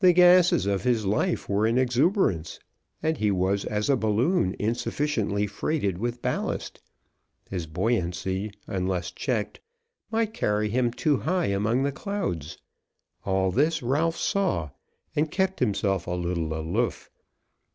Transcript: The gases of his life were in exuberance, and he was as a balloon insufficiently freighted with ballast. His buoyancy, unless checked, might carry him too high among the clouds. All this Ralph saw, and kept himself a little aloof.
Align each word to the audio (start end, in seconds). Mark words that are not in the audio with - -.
The 0.00 0.12
gases 0.12 0.66
of 0.66 0.82
his 0.82 1.06
life 1.06 1.48
were 1.48 1.66
in 1.66 1.78
exuberance, 1.78 2.58
and 3.02 3.16
he 3.16 3.30
was 3.30 3.64
as 3.64 3.88
a 3.88 3.96
balloon 3.96 4.54
insufficiently 4.58 5.46
freighted 5.46 5.96
with 5.96 6.20
ballast. 6.20 6.82
His 7.48 7.66
buoyancy, 7.66 8.52
unless 8.66 9.10
checked, 9.12 9.60
might 10.10 10.34
carry 10.34 10.68
him 10.68 10.90
too 10.92 11.20
high 11.20 11.46
among 11.46 11.84
the 11.84 11.90
clouds. 11.92 12.58
All 13.24 13.50
this 13.50 13.82
Ralph 13.82 14.18
saw, 14.18 14.72
and 15.14 15.30
kept 15.30 15.60
himself 15.60 16.06
a 16.06 16.10
little 16.10 16.52
aloof. 16.52 17.08